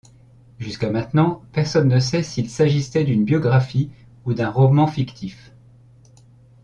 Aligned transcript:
Jusqu'à 0.57 0.89
maintenant, 0.89 1.43
personne 1.53 1.87
ne 1.87 1.99
sait 1.99 2.23
s'il 2.23 2.49
s'agissait 2.49 3.03
d'une 3.03 3.23
biographie 3.23 3.91
ou 4.25 4.33
d'un 4.33 4.49
roman 4.49 4.87
fictif. 4.87 5.53